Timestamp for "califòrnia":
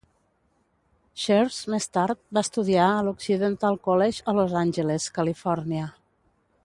5.19-5.93